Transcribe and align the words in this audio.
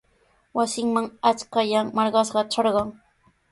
Wasinman 0.59 1.09
ashkallan 1.33 1.93
marqashqa 2.01 2.47
trarqan. 2.57 2.93